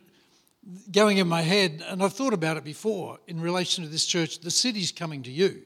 going 0.91 1.19
in 1.19 1.27
my 1.29 1.41
head, 1.41 1.81
and 1.87 2.03
I've 2.03 2.11
thought 2.11 2.33
about 2.33 2.57
it 2.57 2.65
before 2.65 3.19
in 3.27 3.39
relation 3.39 3.85
to 3.85 3.89
this 3.89 4.05
church 4.05 4.41
the 4.41 4.51
city's 4.51 4.91
coming 4.91 5.23
to 5.23 5.31
you. 5.31 5.61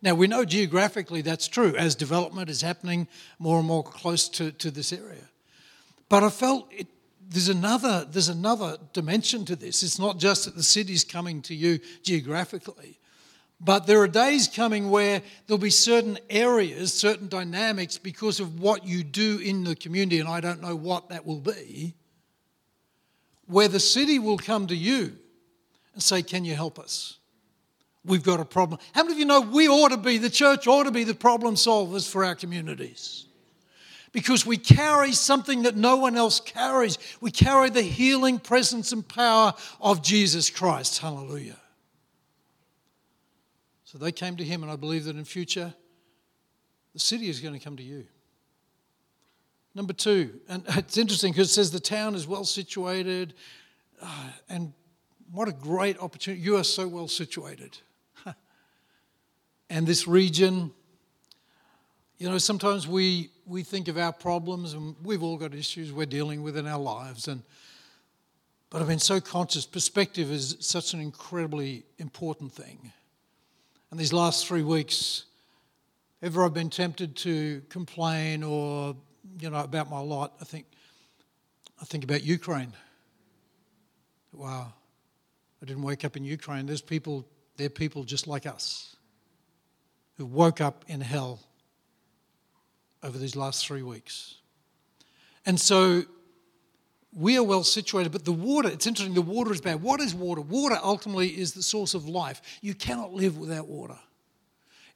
Now, 0.00 0.14
we 0.14 0.26
know 0.26 0.46
geographically 0.46 1.20
that's 1.20 1.48
true 1.48 1.76
as 1.76 1.94
development 1.94 2.48
is 2.48 2.62
happening 2.62 3.08
more 3.38 3.58
and 3.58 3.68
more 3.68 3.84
close 3.84 4.26
to, 4.30 4.52
to 4.52 4.70
this 4.70 4.90
area. 4.90 5.28
But 6.08 6.22
I 6.22 6.30
felt 6.30 6.72
it, 6.72 6.86
there's, 7.28 7.48
another, 7.48 8.06
there's 8.10 8.28
another 8.28 8.78
dimension 8.92 9.44
to 9.46 9.56
this. 9.56 9.82
It's 9.82 9.98
not 9.98 10.18
just 10.18 10.44
that 10.44 10.56
the 10.56 10.62
city's 10.62 11.04
coming 11.04 11.42
to 11.42 11.54
you 11.54 11.78
geographically, 12.02 12.98
but 13.60 13.86
there 13.86 14.00
are 14.00 14.08
days 14.08 14.48
coming 14.48 14.90
where 14.90 15.22
there'll 15.46 15.58
be 15.58 15.70
certain 15.70 16.18
areas, 16.30 16.92
certain 16.92 17.28
dynamics 17.28 17.98
because 17.98 18.40
of 18.40 18.60
what 18.60 18.86
you 18.86 19.04
do 19.04 19.38
in 19.38 19.64
the 19.64 19.76
community, 19.76 20.20
and 20.20 20.28
I 20.28 20.40
don't 20.40 20.62
know 20.62 20.76
what 20.76 21.08
that 21.10 21.26
will 21.26 21.40
be, 21.40 21.94
where 23.46 23.68
the 23.68 23.80
city 23.80 24.18
will 24.18 24.38
come 24.38 24.66
to 24.68 24.76
you 24.76 25.16
and 25.94 26.02
say, 26.02 26.22
Can 26.22 26.44
you 26.44 26.54
help 26.54 26.78
us? 26.78 27.18
we've 28.08 28.22
got 28.22 28.40
a 28.40 28.44
problem. 28.44 28.80
How 28.92 29.02
many 29.02 29.14
of 29.14 29.18
you 29.18 29.24
know 29.24 29.40
we 29.40 29.68
ought 29.68 29.90
to 29.90 29.96
be, 29.96 30.18
the 30.18 30.30
church 30.30 30.66
ought 30.66 30.84
to 30.84 30.90
be 30.90 31.04
the 31.04 31.14
problem 31.14 31.54
solvers 31.54 32.10
for 32.10 32.24
our 32.24 32.34
communities? 32.34 33.26
Because 34.12 34.46
we 34.46 34.56
carry 34.56 35.12
something 35.12 35.62
that 35.62 35.76
no 35.76 35.96
one 35.96 36.16
else 36.16 36.40
carries. 36.40 36.98
We 37.20 37.30
carry 37.30 37.70
the 37.70 37.82
healing 37.82 38.38
presence 38.38 38.92
and 38.92 39.06
power 39.06 39.52
of 39.80 40.02
Jesus 40.02 40.50
Christ. 40.50 40.98
Hallelujah. 40.98 41.58
So 43.84 43.96
they 43.98 44.12
came 44.12 44.36
to 44.36 44.44
him, 44.44 44.62
and 44.62 44.70
I 44.70 44.76
believe 44.76 45.04
that 45.04 45.16
in 45.16 45.24
future, 45.24 45.74
the 46.92 46.98
city 46.98 47.28
is 47.28 47.40
going 47.40 47.54
to 47.54 47.60
come 47.64 47.76
to 47.76 47.82
you. 47.82 48.06
Number 49.74 49.92
two, 49.92 50.40
and 50.48 50.62
it's 50.68 50.98
interesting 50.98 51.32
because 51.32 51.48
it 51.48 51.54
says 51.54 51.70
the 51.70 51.80
town 51.80 52.14
is 52.14 52.26
well 52.26 52.44
situated, 52.44 53.34
uh, 54.02 54.30
and 54.48 54.72
what 55.30 55.48
a 55.48 55.52
great 55.52 55.98
opportunity. 56.00 56.42
You 56.42 56.56
are 56.56 56.64
so 56.64 56.88
well 56.88 57.08
situated 57.08 57.78
and 59.70 59.86
this 59.86 60.06
region. 60.06 60.72
You 62.18 62.28
know, 62.28 62.38
sometimes 62.38 62.88
we, 62.88 63.30
we 63.48 63.62
think 63.62 63.88
of 63.88 63.96
our 63.96 64.12
problems, 64.12 64.74
and 64.74 64.94
we've 65.02 65.22
all 65.22 65.38
got 65.38 65.54
issues 65.54 65.90
we're 65.92 66.06
dealing 66.06 66.42
with 66.42 66.56
in 66.56 66.66
our 66.66 66.78
lives. 66.78 67.28
And, 67.28 67.42
but 68.68 68.82
I've 68.82 68.88
been 68.88 68.98
so 68.98 69.20
conscious, 69.20 69.64
perspective 69.64 70.30
is 70.30 70.56
such 70.60 70.92
an 70.92 71.00
incredibly 71.00 71.84
important 71.96 72.52
thing. 72.52 72.92
And 73.90 73.98
these 73.98 74.12
last 74.12 74.46
three 74.46 74.62
weeks, 74.62 75.24
ever 76.22 76.44
I've 76.44 76.52
been 76.52 76.68
tempted 76.68 77.16
to 77.16 77.62
complain 77.70 78.42
or, 78.42 78.94
you 79.40 79.48
know, 79.48 79.60
about 79.60 79.88
my 79.88 80.00
lot, 80.00 80.34
I 80.42 80.44
think, 80.44 80.66
I 81.80 81.86
think 81.86 82.04
about 82.04 82.22
Ukraine. 82.22 82.74
Wow, 84.32 84.74
I 85.62 85.66
didn't 85.66 85.82
wake 85.82 86.04
up 86.04 86.18
in 86.18 86.24
Ukraine. 86.24 86.66
There's 86.66 86.82
people, 86.82 87.26
they're 87.56 87.70
people 87.70 88.04
just 88.04 88.26
like 88.26 88.46
us 88.46 88.94
who 90.18 90.26
woke 90.26 90.60
up 90.60 90.84
in 90.86 91.00
hell 91.00 91.40
over 93.02 93.18
these 93.18 93.36
last 93.36 93.66
three 93.66 93.82
weeks. 93.82 94.36
And 95.46 95.58
so 95.58 96.04
we 97.14 97.36
are 97.38 97.42
well 97.42 97.64
situated, 97.64 98.12
but 98.12 98.24
the 98.24 98.32
water, 98.32 98.68
it's 98.68 98.86
interesting, 98.86 99.14
the 99.14 99.22
water 99.22 99.52
is 99.52 99.60
bad. 99.60 99.82
What 99.82 100.00
is 100.00 100.14
water? 100.14 100.40
Water 100.40 100.78
ultimately 100.82 101.28
is 101.28 101.52
the 101.52 101.62
source 101.62 101.94
of 101.94 102.08
life. 102.08 102.42
You 102.60 102.74
cannot 102.74 103.12
live 103.12 103.38
without 103.38 103.66
water. 103.66 103.96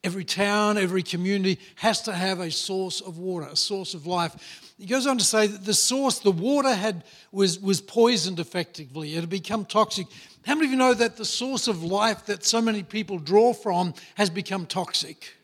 Every 0.05 0.25
town, 0.25 0.79
every 0.79 1.05
community 1.05 1.61
has 1.77 2.03
to 2.03 2.13
have 2.13 2.41
a 2.41 2.51
source 2.51 3.01
of 3.01 3.19
water, 3.19 3.47
a 3.47 3.57
source 3.57 3.95
of 3.95 4.05
life. 4.05 4.73
He 4.77 4.87
goes 4.87 5.07
on 5.07 5.17
to 5.17 5.25
say 5.25 5.47
that 5.47 5.65
the 5.65 5.75
source, 5.75 6.19
the 6.19 6.33
water 6.33 6.75
had 6.75 7.05
was, 7.31 7.61
was 7.61 7.81
poisoned 7.81 8.41
effectively. 8.41 9.15
It 9.15 9.21
had 9.21 9.31
become 9.31 9.65
toxic. 9.65 10.09
How 10.45 10.57
many 10.57 10.67
of 10.67 10.73
you 10.73 10.77
know 10.77 10.93
that 10.93 11.17
the 11.17 11.25
source 11.25 11.69
of 11.69 11.85
life 11.85 12.27
that 12.27 12.45
so 12.45 12.61
many 12.61 12.83
people 12.83 13.19
draw 13.19 13.53
from 13.53 13.95
has 14.17 14.29
become 14.29 14.67
toxic? 14.67 15.35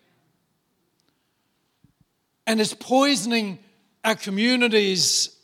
And 2.49 2.62
it's 2.62 2.73
poisoning 2.73 3.59
our 4.02 4.14
communities 4.14 5.37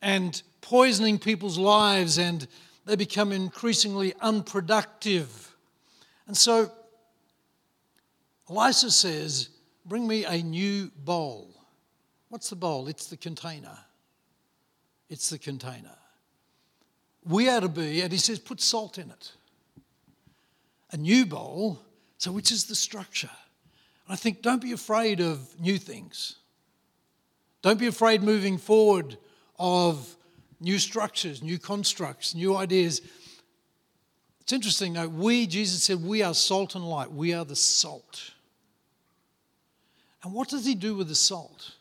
and 0.00 0.40
poisoning 0.60 1.18
people's 1.18 1.58
lives, 1.58 2.16
and 2.16 2.46
they 2.86 2.94
become 2.94 3.32
increasingly 3.32 4.14
unproductive. 4.20 5.56
And 6.28 6.36
so 6.36 6.70
Elisha 8.48 8.92
says, 8.92 9.48
Bring 9.84 10.06
me 10.06 10.24
a 10.24 10.42
new 10.42 10.92
bowl. 10.96 11.50
What's 12.28 12.50
the 12.50 12.56
bowl? 12.56 12.86
It's 12.86 13.08
the 13.08 13.16
container. 13.16 13.76
It's 15.10 15.30
the 15.30 15.38
container. 15.38 15.96
We 17.24 17.48
are 17.48 17.60
to 17.60 17.68
be, 17.68 18.00
and 18.00 18.12
he 18.12 18.18
says, 18.18 18.38
put 18.38 18.60
salt 18.60 18.96
in 18.96 19.10
it. 19.10 19.32
A 20.92 20.96
new 20.96 21.26
bowl, 21.26 21.80
so 22.18 22.30
which 22.30 22.52
is 22.52 22.66
the 22.66 22.74
structure. 22.76 23.30
And 24.06 24.12
I 24.12 24.16
think 24.16 24.40
don't 24.40 24.62
be 24.62 24.72
afraid 24.72 25.20
of 25.20 25.60
new 25.60 25.78
things. 25.78 26.36
Don't 27.64 27.80
be 27.80 27.86
afraid 27.86 28.22
moving 28.22 28.58
forward 28.58 29.16
of 29.58 30.18
new 30.60 30.78
structures, 30.78 31.42
new 31.42 31.58
constructs, 31.58 32.34
new 32.34 32.54
ideas. 32.54 33.00
It's 34.42 34.52
interesting 34.52 34.92
though, 34.92 35.08
we, 35.08 35.46
Jesus 35.46 35.82
said, 35.82 36.02
we 36.02 36.22
are 36.22 36.34
salt 36.34 36.74
and 36.74 36.86
light. 36.86 37.10
We 37.10 37.32
are 37.32 37.46
the 37.46 37.56
salt. 37.56 38.32
And 40.22 40.34
what 40.34 40.50
does 40.50 40.66
he 40.66 40.74
do 40.74 40.94
with 40.94 41.08
the 41.08 41.14
salt? 41.14 41.72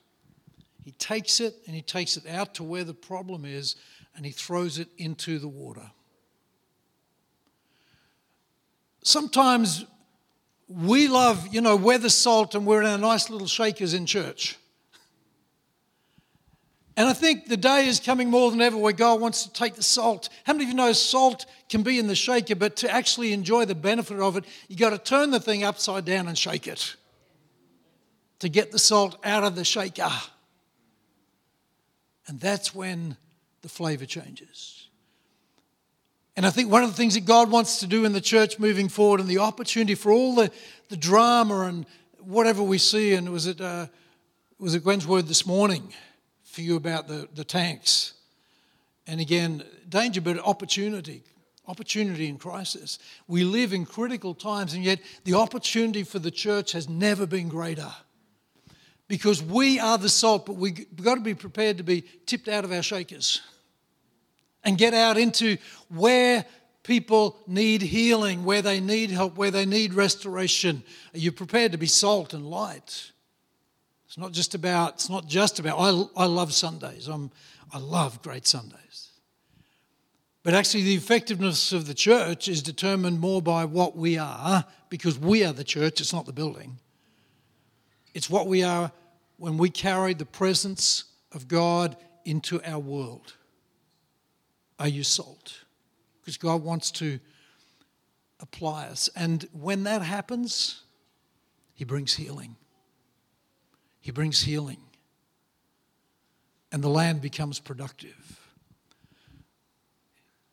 He 0.86 0.92
takes 0.92 1.42
it 1.42 1.56
and 1.66 1.76
he 1.76 1.82
takes 1.82 2.16
it 2.16 2.30
out 2.30 2.56
to 2.56 2.64
where 2.64 2.86
the 2.86 2.94
problem 2.94 3.44
is 3.44 3.76
and 4.16 4.26
he 4.26 4.32
throws 4.32 4.80
it 4.80 4.88
into 4.98 5.38
the 5.38 5.50
water. 5.50 5.92
Sometimes 9.04 9.84
we 10.70 11.10
love, 11.10 11.54
you 11.54 11.60
know, 11.60 11.76
we're 11.76 11.98
the 11.98 12.10
salt 12.10 12.56
and 12.56 12.66
we're 12.66 12.80
in 12.80 12.88
our 12.88 12.98
nice 12.98 13.30
little 13.30 13.48
shakers 13.48 13.94
in 13.94 14.06
church. 14.06 14.58
And 16.96 17.10
I 17.10 17.14
think 17.14 17.48
the 17.48 17.58
day 17.58 17.88
is 17.88 18.00
coming 18.00 18.30
more 18.30 18.52
than 18.52 18.62
ever 18.62 18.78
where 18.78 18.94
God 18.94 19.20
wants 19.20 19.44
to 19.44 19.54
take 19.54 19.74
the 19.76 19.84
salt. 19.84 20.30
How 20.44 20.54
many 20.54 20.66
of 20.66 20.70
you 20.70 20.76
know 20.76 20.94
salt 20.94 21.48
can 21.68 21.82
be 21.82 21.98
in 21.98 22.08
the 22.08 22.16
shaker, 22.16 22.56
but 22.56 22.76
to 22.78 22.92
actually 22.92 23.34
enjoy 23.34 23.66
the 23.66 23.74
benefit 23.74 24.20
of 24.20 24.38
it, 24.38 24.46
you've 24.68 24.80
got 24.80 24.92
to 24.92 25.00
turn 25.00 25.32
the 25.32 25.40
thing 25.40 25.64
upside 25.64 26.06
down 26.06 26.28
and 26.28 26.38
shake 26.38 26.68
it 26.68 26.96
to 28.40 28.50
get 28.50 28.72
the 28.72 28.78
salt 28.78 29.18
out 29.24 29.44
of 29.44 29.56
the 29.56 29.66
shaker. 29.66 30.12
And 32.28 32.40
that's 32.40 32.76
when 32.76 33.18
the 33.64 33.70
flavor 33.70 34.06
changes. 34.06 34.88
And 36.36 36.46
I 36.46 36.52
think 36.52 36.72
one 36.72 36.84
of 36.84 36.90
the 36.90 36.96
things 36.96 37.16
that 37.16 37.26
God 37.26 37.50
wants 37.50 37.80
to 37.80 37.88
do 37.88 38.06
in 38.06 38.14
the 38.14 38.22
church 38.22 38.60
moving 38.60 38.88
forward 38.88 39.20
and 39.20 39.30
the 39.30 39.40
opportunity 39.40 39.96
for 39.96 40.12
all 40.12 40.36
the, 40.36 40.52
the 40.90 40.98
drama 40.98 41.62
and 41.62 41.86
whatever 42.20 42.62
we 42.62 42.78
see, 42.78 43.14
and 43.14 43.30
was 43.30 43.48
it, 43.48 43.60
uh, 43.60 43.88
was 44.60 44.76
it 44.76 44.84
Gwen's 44.84 45.08
word 45.08 45.28
this 45.28 45.46
morning 45.46 45.92
for 46.54 46.62
you 46.62 46.76
about 46.76 47.08
the, 47.08 47.28
the 47.34 47.44
tanks? 47.44 48.14
And 49.08 49.20
again, 49.20 49.64
danger, 49.90 50.22
but 50.22 50.38
opportunity. 50.38 51.24
Opportunity 51.68 52.28
in 52.28 52.38
crisis. 52.38 53.00
We 53.28 53.44
live 53.44 53.74
in 53.74 53.86
critical 53.86 54.36
times, 54.36 54.76
and 54.76 54.84
yet 54.84 55.00
the 55.24 55.34
opportunity 55.34 56.04
for 56.04 56.20
the 56.20 56.30
church 56.30 56.74
has 56.74 56.88
never 56.88 57.26
been 57.26 57.50
greater 57.50 57.92
because 59.08 59.42
we 59.42 59.80
are 59.80 59.98
the 59.98 60.10
salt, 60.10 60.46
but 60.46 60.58
we've 60.58 60.86
got 61.02 61.16
to 61.16 61.22
be 61.22 61.34
prepared 61.34 61.78
to 61.78 61.84
be 61.84 62.04
tipped 62.26 62.48
out 62.48 62.66
of 62.66 62.72
our 62.72 62.84
shakers 62.84 63.42
and 64.64 64.78
get 64.78 64.94
out 64.94 65.18
into 65.18 65.58
where 65.90 66.46
people 66.84 67.38
need 67.48 67.82
healing, 67.82 68.44
where 68.44 68.62
they 68.62 68.80
need 68.80 69.10
help, 69.10 69.38
where 69.38 69.52
they 69.52 69.66
need 69.66 69.94
restoration. 69.94 70.84
Are 71.16 71.18
you 71.18 71.32
prepared 71.32 71.72
to 71.72 71.78
be 71.80 71.88
salt 71.88 72.34
and 72.34 72.46
light? 72.46 73.13
It's 74.14 74.18
not 74.20 74.32
just 74.32 74.54
about, 74.54 74.94
it's 74.94 75.10
not 75.10 75.26
just 75.26 75.58
about, 75.58 75.80
I, 75.80 76.22
I 76.22 76.26
love 76.28 76.54
Sundays. 76.54 77.08
I'm, 77.08 77.32
I 77.72 77.80
love 77.80 78.22
great 78.22 78.46
Sundays. 78.46 79.10
But 80.44 80.54
actually, 80.54 80.84
the 80.84 80.94
effectiveness 80.94 81.74
of 81.74 81.88
the 81.88 81.96
church 81.96 82.48
is 82.48 82.62
determined 82.62 83.20
more 83.20 83.42
by 83.42 83.66
what 83.66 83.98
we 83.98 84.20
are, 84.20 84.66
because 84.90 85.18
we 85.18 85.44
are 85.44 85.52
the 85.52 85.64
church, 85.64 86.00
it's 86.00 86.14
not 86.14 86.28
the 86.28 86.32
building. 86.32 86.78
It's 88.14 88.30
what 88.30 88.46
we 88.46 88.62
are 88.62 88.92
when 89.38 89.58
we 89.58 89.72
carry 89.72 90.14
the 90.14 90.28
presence 90.28 91.06
of 91.32 91.48
God 91.48 91.98
into 92.24 92.62
our 92.64 92.78
world. 92.78 93.34
Are 94.78 94.88
you 94.88 95.02
salt? 95.02 95.64
Because 96.22 96.38
God 96.38 96.62
wants 96.62 96.92
to 96.92 97.20
apply 98.40 98.86
us. 98.90 99.10
And 99.16 99.48
when 99.54 99.86
that 99.86 100.04
happens, 100.04 100.84
He 101.74 101.84
brings 101.84 102.14
healing. 102.14 102.58
He 104.04 104.12
brings 104.12 104.42
healing. 104.42 104.82
And 106.74 106.84
the 106.84 106.90
land 106.90 107.22
becomes 107.22 107.58
productive. 107.58 108.38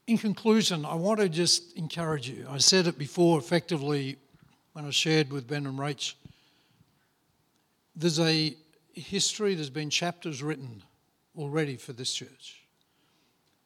In 0.06 0.18
conclusion, 0.18 0.84
I 0.84 0.94
want 0.94 1.18
to 1.18 1.28
just 1.28 1.76
encourage 1.76 2.28
you. 2.28 2.46
I 2.48 2.58
said 2.58 2.86
it 2.86 2.96
before 2.96 3.40
effectively 3.40 4.18
when 4.72 4.84
I 4.84 4.90
shared 4.90 5.32
with 5.32 5.48
Ben 5.48 5.66
and 5.66 5.76
Rach. 5.76 6.14
There's 7.96 8.20
a 8.20 8.54
history, 8.92 9.56
there's 9.56 9.68
been 9.68 9.90
chapters 9.90 10.44
written 10.44 10.84
already 11.36 11.74
for 11.74 11.92
this 11.92 12.14
church. 12.14 12.62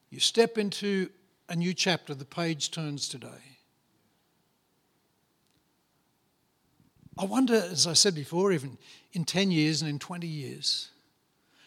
You 0.09 0.19
step 0.19 0.57
into 0.57 1.11
a 1.51 1.57
new 1.57 1.75
chapter, 1.75 2.15
the 2.15 2.25
page 2.25 2.71
turns 2.71 3.07
today. 3.07 3.54
I 7.17 7.25
wonder, 7.25 7.55
as 7.55 7.87
I 7.87 7.93
said 7.93 8.15
before, 8.15 8.53
even 8.53 8.77
in 9.13 9.25
10 9.25 9.51
years 9.51 9.83
and 9.83 9.91
in 9.91 9.99
20 9.99 10.27
years. 10.27 10.91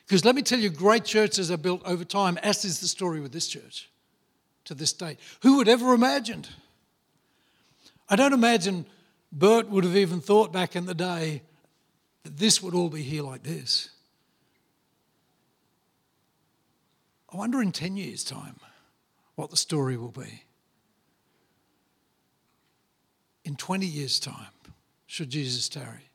Because 0.06 0.26
let 0.26 0.36
me 0.36 0.42
tell 0.42 0.60
you, 0.60 0.70
great 0.70 1.06
churches 1.06 1.52
are 1.52 1.58
built 1.58 1.82
over 1.86 2.04
time, 2.04 2.38
as 2.40 2.66
is 2.66 2.80
the 2.80 2.88
story 2.88 3.20
with 3.20 3.32
this 3.32 3.48
church 3.48 3.90
to 4.66 4.74
this 4.74 4.94
date. 4.94 5.20
Who 5.44 5.58
would 5.58 5.68
ever 5.68 5.94
imagined? 5.94 6.50
I 8.10 8.16
don't 8.16 8.34
imagine 8.34 8.86
Bert 9.32 9.70
would 9.70 9.84
have 9.84 9.98
even 9.98 10.22
thought 10.22 10.54
back 10.54 10.76
in 10.76 10.86
the 10.86 10.94
day 10.94 11.42
that 12.24 12.38
this 12.38 12.62
would 12.62 12.74
all 12.74 12.90
be 12.90 13.04
here 13.04 13.24
like 13.24 13.44
this. 13.44 13.90
I 17.32 17.38
wonder 17.38 17.62
in 17.62 17.72
10 17.72 17.98
years' 17.98 18.24
time 18.24 18.56
what 19.36 19.50
the 19.50 19.58
story 19.58 19.98
will 19.98 20.12
be. 20.12 20.44
In 23.44 23.56
20 23.56 23.86
years' 23.86 24.20
time, 24.20 24.48
should 25.08 25.30
Jesus 25.30 25.68
tarry. 25.68 26.10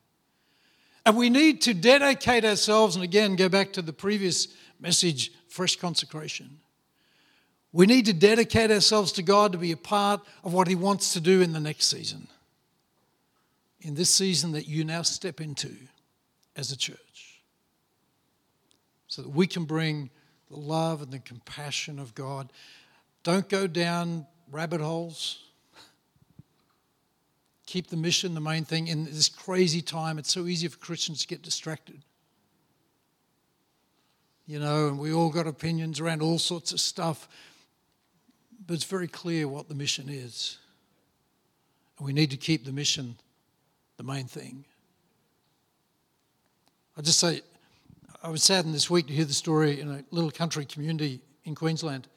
And 1.05 1.17
we 1.17 1.29
need 1.29 1.61
to 1.63 1.73
dedicate 1.73 2.45
ourselves, 2.45 2.95
and 2.95 3.03
again, 3.03 3.35
go 3.35 3.49
back 3.49 3.73
to 3.73 3.81
the 3.81 3.91
previous 3.91 4.47
message 4.79 5.31
fresh 5.49 5.75
consecration. 5.75 6.59
We 7.73 7.87
need 7.87 8.05
to 8.05 8.13
dedicate 8.13 8.71
ourselves 8.71 9.11
to 9.13 9.23
God 9.23 9.51
to 9.51 9.57
be 9.57 9.71
a 9.71 9.77
part 9.77 10.21
of 10.43 10.53
what 10.53 10.67
He 10.67 10.75
wants 10.75 11.13
to 11.13 11.19
do 11.19 11.41
in 11.41 11.51
the 11.51 11.59
next 11.59 11.87
season. 11.87 12.27
In 13.81 13.95
this 13.95 14.11
season 14.11 14.53
that 14.53 14.67
you 14.67 14.85
now 14.85 15.01
step 15.01 15.41
into 15.41 15.75
as 16.55 16.71
a 16.71 16.77
church. 16.77 17.41
So 19.07 19.23
that 19.23 19.29
we 19.29 19.47
can 19.47 19.65
bring 19.65 20.09
the 20.49 20.57
love 20.57 21.01
and 21.01 21.11
the 21.11 21.19
compassion 21.19 21.99
of 21.99 22.15
God. 22.15 22.53
Don't 23.23 23.49
go 23.49 23.67
down 23.67 24.27
rabbit 24.51 24.79
holes. 24.79 25.42
Keep 27.73 27.87
the 27.87 27.97
mission 27.97 28.35
the 28.35 28.39
main 28.39 28.65
thing. 28.65 28.87
In 28.87 29.05
this 29.05 29.29
crazy 29.29 29.81
time, 29.81 30.19
it's 30.19 30.31
so 30.31 30.45
easy 30.45 30.67
for 30.67 30.77
Christians 30.77 31.21
to 31.21 31.27
get 31.27 31.41
distracted. 31.41 32.03
You 34.45 34.59
know, 34.59 34.89
and 34.89 34.99
we 34.99 35.11
all 35.11 35.31
got 35.31 35.47
opinions 35.47 35.99
around 35.99 36.21
all 36.21 36.37
sorts 36.37 36.71
of 36.71 36.79
stuff 36.79 37.27
but 38.65 38.75
it's 38.75 38.83
very 38.83 39.07
clear 39.07 39.47
what 39.47 39.67
the 39.67 39.75
mission 39.75 40.07
is. 40.09 40.57
And 41.97 42.05
we 42.05 42.13
need 42.13 42.31
to 42.31 42.37
keep 42.37 42.65
the 42.65 42.71
mission 42.71 43.15
the 43.97 44.03
main 44.03 44.25
thing. 44.25 44.65
I 46.97 47.01
just 47.01 47.19
say, 47.19 47.41
I 48.21 48.29
was 48.29 48.43
saddened 48.43 48.73
this 48.73 48.89
week 48.89 49.07
to 49.07 49.13
hear 49.13 49.25
the 49.25 49.33
story 49.33 49.79
in 49.79 49.89
a 49.89 50.03
little 50.11 50.31
country 50.31 50.65
community 50.65 51.19
in 51.43 51.55
Queensland. 51.55 52.07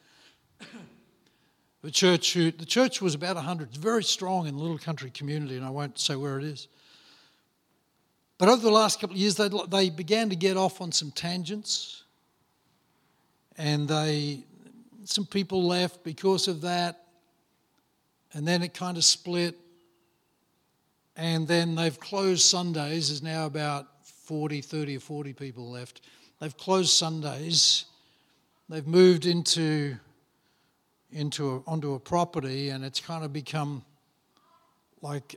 The 1.87 1.93
church, 1.93 2.33
who, 2.33 2.51
the 2.51 2.67
church 2.67 3.01
was 3.01 3.15
about 3.15 3.37
100, 3.37 3.69
it's 3.69 3.77
very 3.77 4.03
strong 4.03 4.49
in 4.49 4.57
a 4.57 4.59
little 4.59 4.77
country 4.77 5.09
community, 5.09 5.57
and 5.57 5.65
I 5.65 5.71
won't 5.71 6.01
say 6.01 6.17
where 6.17 6.37
it 6.37 6.45
is. 6.45 6.67
But 8.39 8.49
over 8.49 8.61
the 8.61 8.73
last 8.73 9.01
couple 9.01 9.15
of 9.15 9.21
years, 9.21 9.37
they, 9.37 9.49
they 9.69 9.91
began 9.91 10.29
to 10.31 10.35
get 10.35 10.57
off 10.57 10.81
on 10.81 10.91
some 10.91 11.13
tangents, 11.13 12.03
and 13.57 13.87
they 13.87 14.43
some 15.05 15.27
people 15.27 15.63
left 15.63 16.03
because 16.03 16.49
of 16.49 16.63
that. 16.63 17.05
And 18.33 18.49
then 18.49 18.65
it 18.65 18.75
kind 18.75 18.97
of 18.97 19.05
split. 19.05 19.55
And 21.17 21.47
then 21.47 21.77
they've 21.77 21.99
closed 22.01 22.43
Sundays. 22.43 23.11
There's 23.11 23.23
now 23.23 23.47
about 23.47 23.87
40, 24.25 24.61
30 24.61 24.97
or 24.97 25.01
40 25.01 25.33
people 25.35 25.71
left. 25.71 26.01
They've 26.41 26.57
closed 26.57 26.91
Sundays. 26.91 27.85
They've 28.69 28.87
moved 28.87 29.25
into, 29.27 29.97
into 31.11 31.57
a, 31.67 31.71
onto 31.71 31.95
a 31.95 32.01
property, 32.01 32.71
and 32.71 32.85
it's 32.85 33.01
kind 33.01 33.25
of 33.25 33.33
become 33.33 33.85
like 35.03 35.37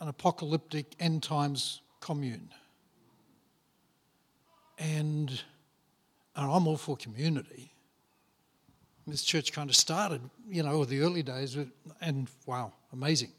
an 0.00 0.08
apocalyptic 0.08 0.86
end 1.00 1.22
times 1.22 1.80
commune. 2.00 2.48
And, 4.78 5.30
and 5.30 6.50
I'm 6.50 6.66
all 6.66 6.76
for 6.76 6.96
community. 6.96 7.72
This 9.06 9.22
church 9.22 9.52
kind 9.52 9.68
of 9.68 9.76
started, 9.76 10.20
you 10.48 10.62
know, 10.62 10.84
the 10.84 11.00
early 11.00 11.22
days, 11.22 11.56
and 12.00 12.28
wow, 12.46 12.72
amazing. 12.92 13.32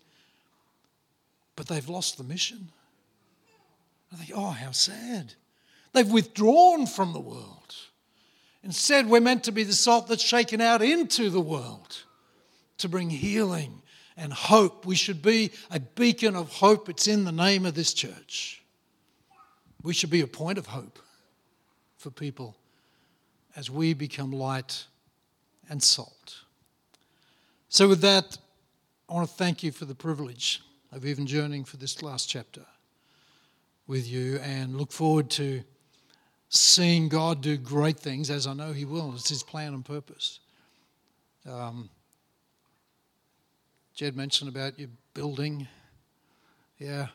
But 1.56 1.68
they've 1.68 1.88
lost 1.88 2.18
the 2.18 2.24
mission. 2.24 2.70
I 4.12 4.18
think, 4.18 4.32
oh, 4.36 4.50
how 4.50 4.72
sad. 4.72 5.34
They've 5.94 6.12
withdrawn 6.12 6.86
from 6.86 7.14
the 7.14 7.20
world. 7.20 7.76
Instead, 8.64 9.10
we're 9.10 9.20
meant 9.20 9.44
to 9.44 9.52
be 9.52 9.64
the 9.64 9.74
salt 9.74 10.08
that's 10.08 10.24
shaken 10.24 10.62
out 10.62 10.82
into 10.82 11.30
the 11.30 11.42
world 11.42 12.04
to 12.78 12.88
bring 12.88 13.10
healing 13.10 13.82
and 14.16 14.32
hope. 14.32 14.86
We 14.86 14.96
should 14.96 15.22
be 15.22 15.52
a 15.70 15.80
beacon 15.80 16.36
of 16.36 16.50
hope. 16.50 16.88
It's 16.88 17.08
in 17.08 17.26
the 17.26 17.32
name 17.32 17.66
of 17.66 17.76
this 17.76 17.94
church. 17.94 18.64
We 19.82 19.94
should 19.94 20.10
be 20.10 20.22
a 20.22 20.28
point 20.28 20.58
of 20.58 20.68
hope 20.68 21.00
for 21.98 22.10
people 22.10 22.56
as 23.56 23.70
we 23.70 23.94
become 23.94 24.32
light 24.32 24.86
and 25.70 25.84
salt. 25.84 26.36
So, 27.68 27.88
with 27.90 28.02
that, 28.02 28.38
I 29.10 29.14
want 29.14 29.28
to 29.28 29.36
thank 29.36 29.62
you 29.62 29.72
for 29.72 29.86
the 29.86 29.96
privilege 29.96 30.62
of 30.92 31.06
even 31.06 31.28
journeying 31.28 31.66
for 31.66 31.78
this 31.78 32.02
last 32.02 32.30
chapter 32.30 32.66
with 33.88 34.08
you 34.08 34.38
and 34.38 34.78
look 34.78 34.92
forward 34.92 35.30
to 35.32 35.64
seeing 36.54 37.10
God 37.10 37.42
do 37.42 37.58
great 37.58 38.00
things, 38.00 38.30
as 38.30 38.46
I 38.46 38.54
know 38.54 38.72
He 38.72 38.86
will. 38.86 39.14
It's 39.16 39.30
His 39.30 39.44
plan 39.44 39.74
and 39.74 39.84
purpose. 39.84 40.40
Um, 41.50 41.90
Jed 43.96 44.16
mentioned 44.16 44.50
about 44.50 44.80
your 44.80 44.90
building. 45.14 45.68
Yeah, 46.78 47.08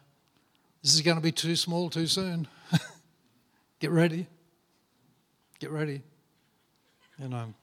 this 0.83 0.94
is 0.94 1.01
going 1.01 1.16
to 1.16 1.22
be 1.22 1.33
too 1.33 1.57
small 1.57 1.88
too 1.88 2.07
soon. 2.07 2.48
Get 3.81 3.90
ready. 3.90 4.27
Get 5.59 5.70
ready. 5.70 6.03
You 7.18 7.29
know. 7.29 7.55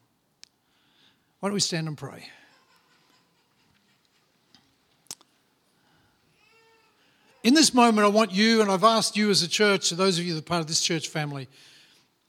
Why 1.40 1.50
don't 1.50 1.54
we 1.54 1.60
stand 1.60 1.88
and 1.88 1.98
pray? 1.98 2.28
In 7.46 7.54
this 7.54 7.76
moment, 7.76 8.04
I 8.04 8.10
want 8.10 8.32
you, 8.32 8.64
and 8.64 8.72
I've 8.72 8.84
asked 8.84 9.16
you 9.16 9.30
as 9.30 9.44
a 9.44 9.48
church, 9.48 9.84
so 9.84 9.96
those 9.96 10.18
of 10.18 10.26
you 10.26 10.34
that 10.34 10.40
are 10.40 10.42
part 10.42 10.62
of 10.62 10.68
this 10.68 10.82
church 10.82 11.10
family, 11.10 11.48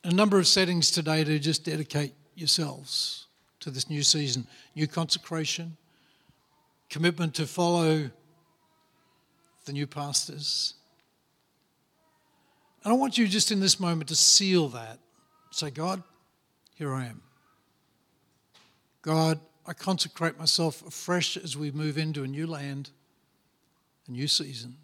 a 0.04 0.12
number 0.12 0.38
of 0.38 0.46
settings 0.46 0.90
today 0.90 1.24
to 1.24 1.38
just 1.38 1.64
dedicate 1.64 2.12
yourselves 2.34 3.24
to 3.60 3.70
this 3.70 3.88
new 3.88 4.02
season 4.02 4.46
new 4.74 4.86
consecration, 4.86 5.78
commitment 6.90 7.32
to 7.36 7.46
follow 7.46 8.10
the 9.64 9.72
new 9.72 9.86
pastors. 9.86 10.74
And 12.84 12.92
I 12.92 12.96
want 12.98 13.16
you 13.16 13.26
just 13.26 13.50
in 13.50 13.58
this 13.58 13.80
moment 13.80 14.08
to 14.08 14.14
seal 14.14 14.68
that. 14.68 14.98
Say, 15.50 15.70
God, 15.70 16.02
here 16.74 16.92
I 16.92 17.06
am. 17.06 17.22
God, 19.00 19.40
I 19.66 19.72
consecrate 19.72 20.38
myself 20.38 20.86
afresh 20.86 21.38
as 21.38 21.56
we 21.56 21.70
move 21.70 21.96
into 21.96 22.22
a 22.22 22.28
new 22.28 22.46
land, 22.46 22.90
a 24.08 24.10
new 24.10 24.28
season. 24.28 24.76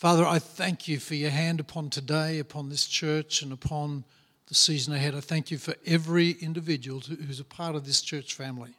Father, 0.00 0.24
I 0.24 0.38
thank 0.38 0.88
you 0.88 0.98
for 0.98 1.14
your 1.14 1.28
hand 1.28 1.60
upon 1.60 1.90
today, 1.90 2.38
upon 2.38 2.70
this 2.70 2.86
church, 2.86 3.42
and 3.42 3.52
upon 3.52 4.02
the 4.46 4.54
season 4.54 4.94
ahead. 4.94 5.14
I 5.14 5.20
thank 5.20 5.50
you 5.50 5.58
for 5.58 5.74
every 5.84 6.30
individual 6.40 7.00
who's 7.00 7.38
a 7.38 7.44
part 7.44 7.74
of 7.74 7.84
this 7.84 8.00
church 8.00 8.32
family. 8.32 8.70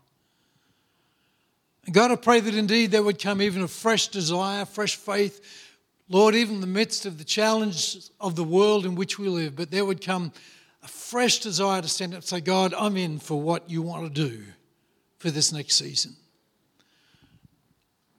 And 1.86 1.94
God, 1.94 2.10
I 2.10 2.16
pray 2.16 2.40
that 2.40 2.56
indeed 2.56 2.90
there 2.90 3.04
would 3.04 3.22
come 3.22 3.40
even 3.40 3.62
a 3.62 3.68
fresh 3.68 4.08
desire, 4.08 4.66
fresh 4.66 4.96
faith, 4.96 5.70
Lord, 6.10 6.34
even 6.34 6.56
in 6.56 6.62
the 6.62 6.66
midst 6.66 7.06
of 7.06 7.20
the 7.20 7.24
challenge 7.24 7.98
of 8.20 8.36
the 8.36 8.44
world 8.44 8.84
in 8.84 8.96
which 8.96 9.20
we 9.20 9.28
live, 9.28 9.56
but 9.56 9.70
there 9.70 9.86
would 9.86 10.04
come 10.04 10.32
a 10.82 10.88
fresh 10.88 11.38
desire 11.38 11.84
to 11.84 11.88
stand 11.88 12.14
up 12.14 12.22
and 12.22 12.26
say, 12.26 12.42
God, 12.42 12.74
I'm 12.74 12.98
in 12.98 13.20
for 13.20 13.40
what 13.40 13.70
you 13.70 13.84
want 13.84 14.12
to 14.12 14.28
do 14.28 14.42
for 15.20 15.30
this 15.30 15.54
next 15.54 15.76
season. 15.76 16.16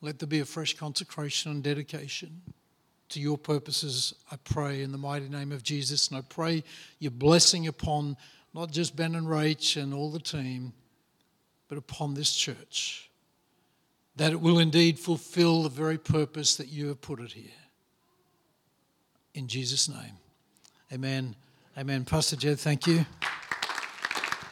Let 0.00 0.20
there 0.20 0.28
be 0.28 0.38
a 0.38 0.44
fresh 0.44 0.76
consecration 0.76 1.50
and 1.50 1.64
dedication 1.64 2.42
to 3.12 3.20
your 3.20 3.38
purposes, 3.38 4.14
I 4.30 4.36
pray, 4.36 4.82
in 4.82 4.92
the 4.92 4.98
mighty 4.98 5.28
name 5.28 5.52
of 5.52 5.62
Jesus. 5.62 6.08
And 6.08 6.18
I 6.18 6.22
pray 6.22 6.64
your 6.98 7.10
blessing 7.10 7.66
upon 7.66 8.16
not 8.54 8.70
just 8.70 8.96
Ben 8.96 9.14
and 9.14 9.26
Rach 9.26 9.80
and 9.80 9.94
all 9.94 10.10
the 10.10 10.20
team, 10.20 10.72
but 11.68 11.78
upon 11.78 12.14
this 12.14 12.34
church, 12.34 13.10
that 14.16 14.32
it 14.32 14.40
will 14.40 14.58
indeed 14.58 14.98
fulfill 14.98 15.62
the 15.62 15.68
very 15.70 15.98
purpose 15.98 16.56
that 16.56 16.68
you 16.68 16.88
have 16.88 17.00
put 17.00 17.20
it 17.20 17.32
here. 17.32 17.50
In 19.34 19.48
Jesus' 19.48 19.88
name, 19.88 20.18
amen. 20.92 21.34
Amen. 21.78 22.04
Pastor 22.04 22.36
Jed, 22.36 22.60
thank 22.60 22.86
you. 22.86 23.06